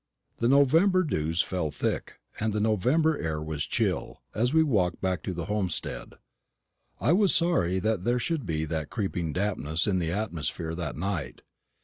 [0.37, 5.21] The November dews fell thick, and the November air was chill, as we walked back
[5.21, 6.15] to the homestead.
[6.99, 11.43] I was sorry that there should be that creeping dampness in the atmosphere that night.